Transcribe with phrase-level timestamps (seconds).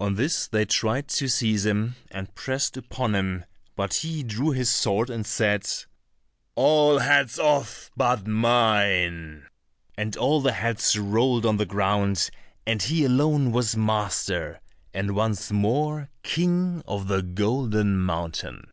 [0.00, 3.44] On this they tried to seize him and pressed upon him,
[3.76, 5.64] but he drew his sword and said,
[6.56, 9.46] "All heads off but mine,"
[9.96, 12.28] and all the heads rolled on the ground,
[12.66, 14.60] and he alone was master,
[14.92, 18.66] and once more King of the Golden Mountain.